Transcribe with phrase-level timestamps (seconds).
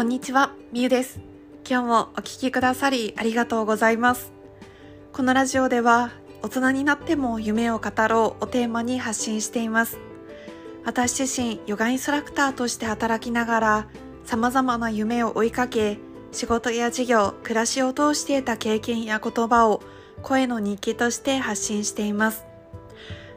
[0.00, 1.20] こんにちは、みゆです。
[1.68, 4.32] 今日もお聞きくださりありがとうございます。
[5.12, 9.98] このラジオでは、大人になっても夢を語ろうをテーマに発信しています。
[10.86, 13.88] 私自身、ヨガインストラクターとして働きながら、
[14.24, 15.98] 様々な夢を追いかけ、
[16.32, 19.82] 仕事や事業、暮らしを通して得た経験や言葉を
[20.22, 22.46] 声の日記として発信しています。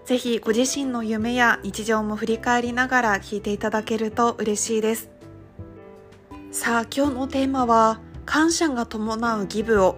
[0.05, 5.12] ぜひご自身の夢や日常も振り返りながら聞いていただけると嬉しいです。
[6.53, 9.95] さあ今日のテーマは感謝が伴うギブを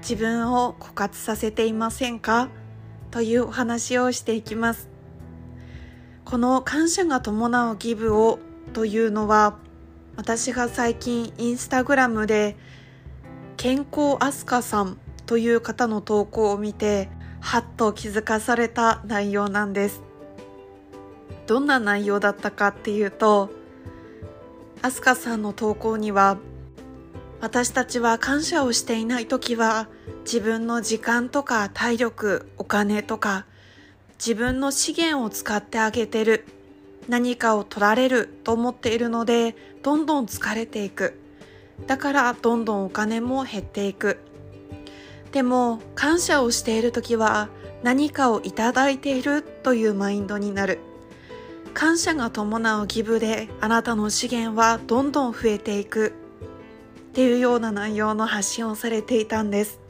[0.00, 2.48] 自分を枯渇させていませんか？
[3.10, 4.88] というお話をしていきます。
[6.24, 8.38] この感謝が伴うギブを
[8.72, 9.58] というのは
[10.14, 12.56] 私が最近インスタグラムで
[13.56, 17.08] 健康アスカさんという方の投稿を見て
[17.40, 20.04] はっと気づかされた内容なんです。
[21.48, 23.50] どんな内容だったかっていうと
[24.82, 26.38] アスカさんの投稿には
[27.40, 29.88] 私たちは感謝をしていない時は
[30.24, 33.46] 自分の時間とか体力お金とか
[34.18, 36.46] 自分の資源を使ってあげてる
[37.08, 41.18] 何かを取られると思っているのでどんどん疲れていく。
[41.86, 44.18] だからどんどんお金も減っていく。
[45.32, 47.48] でも感謝をしている時は
[47.82, 50.78] 何かをいただいているというマインドになる。
[51.74, 56.12] 感謝が伴うギブであなたの資源はどんどん増えていく。
[57.10, 59.80] っていうような内容の発信をされていたんです。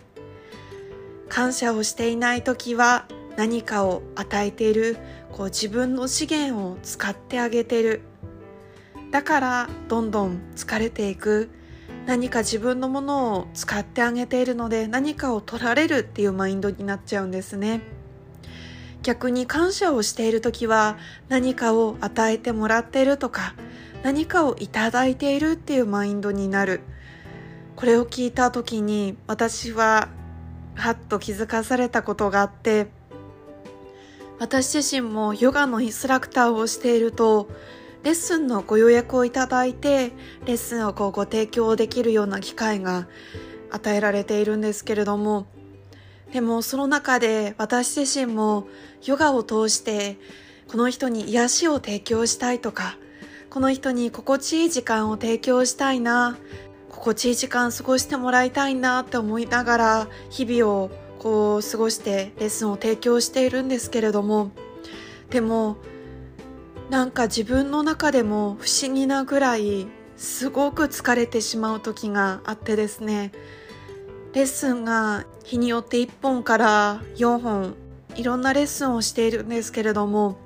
[1.29, 4.97] 感謝をしていない時は何かを与えている。
[5.33, 8.03] こう自分の資源を使ってあげてる。
[9.11, 11.51] だからどんどん疲れていく。
[12.07, 17.83] 何か自分のものを使ってあげているので何かを取られるっていうマインドになっちゃうんですね。
[19.03, 20.99] 逆に感謝をしている時は
[21.29, 23.55] 何かを与えてもらっているとか
[24.03, 26.81] 何かをいただいているっていうマインドになる。
[27.77, 30.09] これを聞いた時に私は
[30.75, 32.89] はっと気づかされたことがあって
[34.39, 37.49] 私自身もヨガのインストラクターをしていると
[38.03, 40.13] レッスンのご予約をいただいて
[40.45, 43.09] レッスンをこうご提供できるような機会が
[43.71, 45.47] 与えられているんですけれども
[46.33, 48.67] でもその中で私自身も
[49.05, 50.17] ヨガを通して
[50.69, 52.97] この人に癒しを提供したいとか
[53.49, 56.39] この人に心地いい時間を提供したいな
[56.89, 64.53] 心地いい時間過ごしてもらいたいなって思いながら日々をこう過ごしてレッスンを提供しているんですけれども
[65.31, 65.77] でも
[66.89, 69.87] なんか自分の中でも不思議なぐらい
[70.17, 73.33] すごく疲れてしまう時があってですね
[74.33, 77.75] レッスンが日によって1本から4本
[78.15, 80.37] いろんなレッスンをしているんですけれども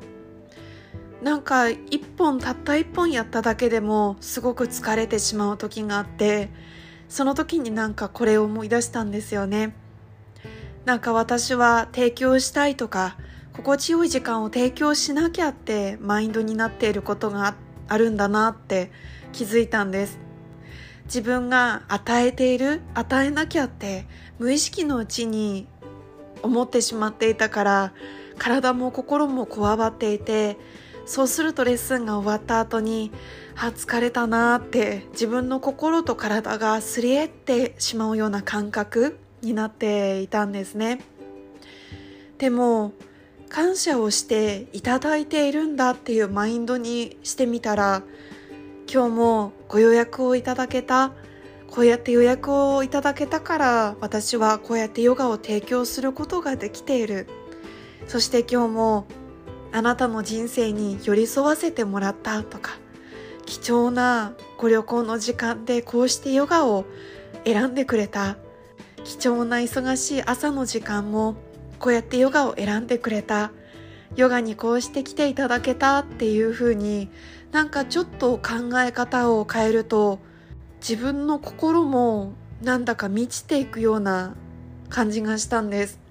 [1.22, 6.48] なんか1本たった1本やっただけでもすごく疲れてしまう時があって
[7.10, 9.75] その時になんかこれを思い出したんですよね。
[10.87, 13.19] なんか私は提供したいとか
[13.53, 17.54] 心地よい時間を提供しなきゃってマインドになっていることが
[17.88, 18.91] あるんだなって
[19.32, 20.19] 気づいたんです。
[21.06, 24.06] 自分が与えている与えなきゃって
[24.38, 25.66] 無意識のうちに
[26.42, 27.92] 思ってしまっていたから
[28.38, 30.56] 体も心もこわばっていて
[31.06, 33.10] そうするとレッスンが終わった後に
[33.56, 41.00] あ疲れたなって自分の心と体がすり減ってしまうような感覚になっていたんですね。
[42.38, 42.93] でも
[43.48, 48.03] 感謝をしていただいているんだっていうマインドにしてみたら
[48.93, 51.12] 今日もご予約をいただけた
[51.71, 57.27] こうやって予約をいただけたから私はこうやってヨガを提供することができている。
[58.06, 59.06] そして今日も
[59.73, 62.78] あなたの人生に寄り添わせてもらったとか
[63.47, 66.84] 貴重なご旅行の時間でこうしてヨガを
[67.44, 68.37] 選んでくれた
[69.03, 71.34] 貴重な忙しい朝の時間も
[71.78, 73.50] こうやってヨガを選んでくれた。
[74.16, 77.08] ヨガにこうして来ていただけたっていう風に
[77.52, 80.19] なんかちょっと考え方を変えると
[80.78, 84.34] 自分の心もなんだか満ちていくような
[84.88, 86.05] 感じがしたんです。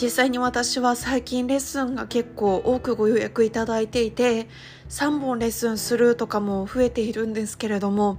[0.00, 4.46] 実際に私は最近レッスンが結構多くご予約いただいていて
[4.88, 8.18] 3本レッスンするとかも増えているんですけれども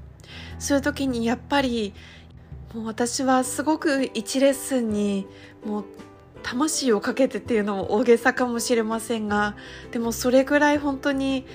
[0.58, 1.94] そういう時にやっぱり
[2.74, 5.26] もう私はすごく1レッスンに
[5.66, 5.86] もう
[6.44, 9.56] 魂をかけてっていうのも大げさかもしれませんが
[9.92, 11.46] でもそれぐらい本当に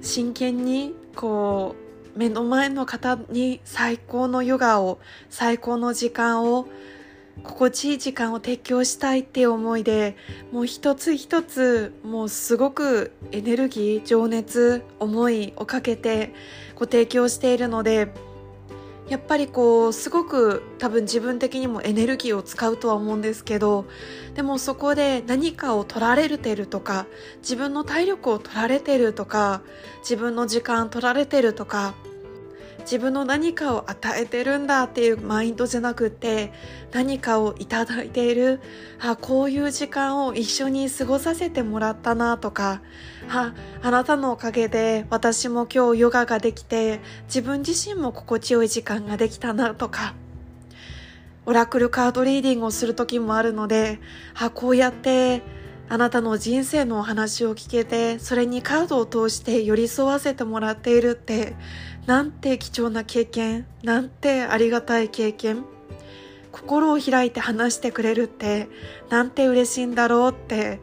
[0.00, 1.76] 真剣にこ
[2.14, 4.98] う目の前の方に最高のヨガを
[5.30, 6.68] 最高の時間を
[7.42, 10.16] 心地いい時間を提供したいって思いで
[10.52, 16.34] もう一つ一つもうすごくエネルギー情熱思いをかけて
[16.74, 18.12] ご提供しているので
[19.12, 23.84] やっぱりこうすごく多分自分的にもエネルギーを使うとは思うんですけど
[24.34, 27.04] でもそこで何かを取られてるとか
[27.42, 29.60] 自分の体力を取られてるとか
[29.98, 31.92] 自分の時間取られてるとか
[32.82, 36.52] 自分の何かを与えてるんだっていうマインドじゃなくて
[36.92, 38.60] 何かをいただいている
[39.00, 42.82] あこういう時間を一緒に過ごさせてもらったなとか
[43.28, 50.14] ああなたのおかげで私も今日ヨガができて自分自身も心地よい時間ができたなとか
[51.44, 54.00] オラクルカードリーディングをする時もあるので
[54.34, 55.42] あこうやって
[55.92, 61.54] あなたの人生のお話を聞けてそれにカードを通して寄り添わせてもらっているって
[62.06, 65.66] なんて貴重な経験なんてありがたい経験。
[66.50, 68.70] 心を開いて話してくれるって
[69.10, 70.80] なんて嬉しいんだろうって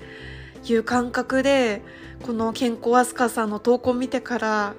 [0.63, 1.81] いう感覚で
[2.23, 4.75] この健康アスカさんの投稿を見てから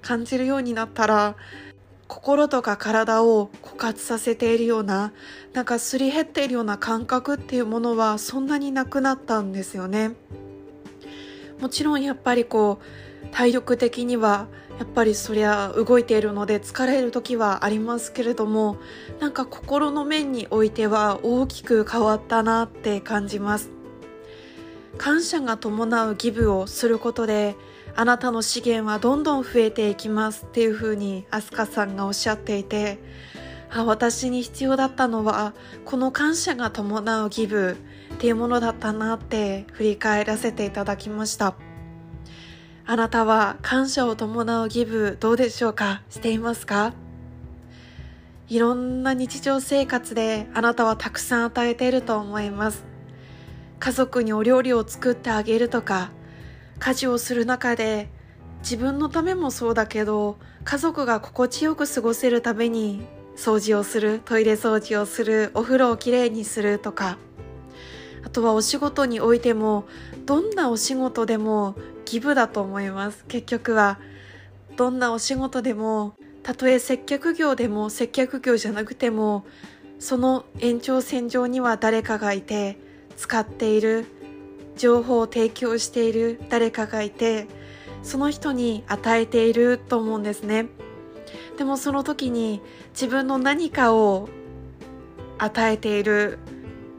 [0.00, 1.36] 感じるようになったら
[2.06, 5.12] 心とか体を枯渇させているような
[5.52, 10.12] なんかすり減っているような感覚っていうものはそんなになくなったんですよね。
[11.60, 12.78] もちろんやっぱりこ
[13.22, 14.48] う体力的には
[14.78, 18.76] やっぱりそりゃ動いているので疲れる時はありますけれども
[19.20, 23.70] なんか心の面においては大きく変わったなって感じます。
[24.98, 27.56] 感謝が伴うギブをすることで
[27.96, 32.98] あなたの資源はどんどん増えていきますっていうふうにアスカさんがおっしゃっていて
[33.70, 35.54] あ私に必要だったのは
[35.84, 37.76] この感謝が伴うギブ
[38.14, 41.54] っていうものだったなって振り返らせていただきました。
[42.86, 46.02] あなたは感謝を伴うギブどうでしょうか？
[46.10, 46.92] していますか？
[48.48, 52.84] いろんな日常生活であなたはたくさん与えていると思います。
[53.80, 56.10] 家族にお料理を作ってあげるとか
[56.78, 58.08] 家事をする中で
[58.60, 63.02] 自分のためもそうだけど家族が心地よく過ごせるために
[63.36, 67.18] 掃除をするトイレ掃除をするお風呂をきれいにするとか
[68.24, 69.84] あとはお仕事においても
[70.24, 71.74] どんなお仕事でも
[72.06, 73.24] ギブだと思います。
[73.28, 73.98] 結局は
[74.76, 79.44] どんなお仕事でもたとえ接客業でも接客業じゃなくても
[79.98, 82.78] その延長線上には誰かがいて
[83.16, 84.06] 使っている
[84.76, 87.46] 情報を提供している誰かがいて
[88.02, 90.66] その人に与えていると思うんですね。
[91.56, 92.60] でもその時に
[92.90, 94.28] 自分の何かを
[95.38, 96.38] 与えている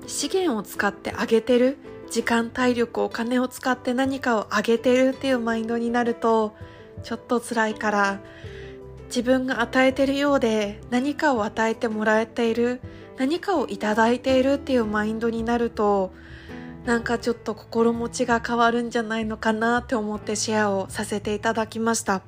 [0.07, 1.77] 資源を使ってあげてる
[2.09, 6.55] 時間体力お金を使って何かをあげてるっていうマインドになると
[7.03, 8.19] ちょっと辛いから
[9.07, 12.81] 自分が与えてるようで何かを与えてもらえている
[13.17, 16.13] 何かをいただいているっていうマインドになると
[16.85, 22.21] なんかちょっと心持ちが変わるんじゃないのかなって思ってシェアをさせていただきました。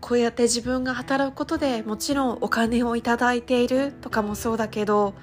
[0.00, 5.14] こうやって自分が働くことでもちろんお金をいただいているとかもそうだけど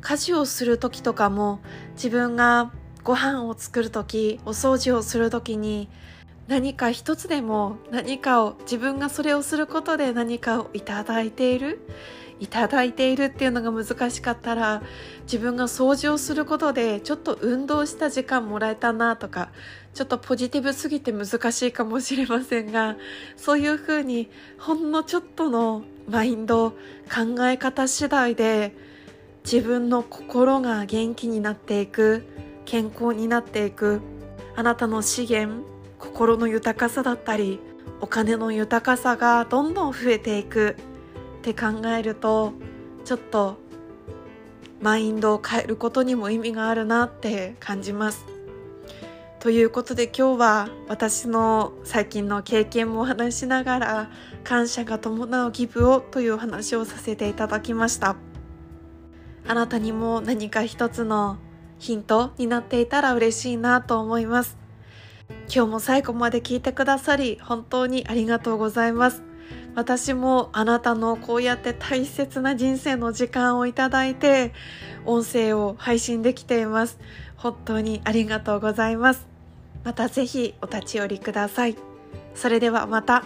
[0.00, 1.60] 家事をする時とかも
[1.92, 2.72] 自分が
[3.02, 5.90] ご飯を作る時お掃除をする時に
[6.48, 11.86] 何か一つでも何かを自分がそれをすることで何かをいただいている。
[12.40, 14.82] いただいているっていうのが難しかったら
[15.22, 19.50] 自分が掃除をすることでちょっと運動した時間もらえたなとか
[19.94, 22.96] ちょっとポジティブすぎて難しいかもしれませんが
[23.36, 28.74] そういうふうにほんのちょっとのマインド考え方次第で
[29.44, 32.24] 自分の心が元気になっていく
[32.64, 34.00] 健康になっていく
[34.56, 35.64] あなたの資源
[35.98, 37.60] 心の豊かさだったり
[38.00, 40.76] お金の豊かさがどんどん増えていく。
[41.44, 42.54] って考えると
[43.04, 43.58] ちょっと
[44.80, 48.24] マインドを変えることにも意味があるなって感じます。
[49.40, 54.10] ということで今日は私の最近の経験もお話しながら
[54.42, 58.16] 感謝が伴うギブをという話をさせていただきました。
[59.46, 61.36] あなたにも何か一つの
[61.78, 64.56] ヒントになっていたら嬉しいなと思います。
[65.54, 69.33] 今日も最後まで聞いてくださり本当にありがとうございます。
[69.74, 74.52] 私もあなたのこうやって大切な人生の時間をいただいて
[75.04, 76.98] 音声を配信できています。
[77.36, 79.26] 本当にありがとうございます。
[79.82, 81.76] またぜひお立ち寄りください。
[82.34, 83.24] それではまた。